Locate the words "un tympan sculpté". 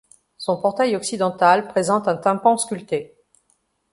2.07-3.15